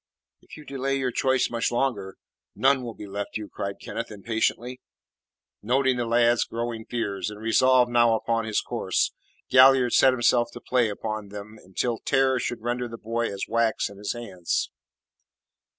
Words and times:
"If 0.41 0.57
you 0.57 0.65
delay 0.65 0.97
your 0.97 1.11
choice 1.11 1.51
much 1.51 1.71
longer, 1.71 2.17
none 2.55 2.81
will 2.81 2.95
be 2.95 3.05
left 3.05 3.37
you," 3.37 3.47
cried 3.47 3.79
Kenneth 3.79 4.09
impatiently. 4.09 4.81
Noting 5.61 5.97
the 5.97 6.07
lad's 6.07 6.43
growing 6.43 6.85
fears, 6.85 7.29
and 7.29 7.39
resolved 7.39 7.91
now 7.91 8.15
upon 8.15 8.45
his 8.45 8.61
course, 8.61 9.13
Galliard 9.51 9.93
set 9.93 10.11
himself 10.11 10.49
to 10.53 10.59
play 10.59 10.89
upon 10.89 11.29
them 11.29 11.59
until 11.63 11.99
terror 11.99 12.39
should 12.39 12.63
render 12.63 12.87
the 12.87 12.97
boy 12.97 13.31
as 13.31 13.45
wax 13.47 13.91
in 13.91 13.99
his 13.99 14.13
hands. 14.13 14.71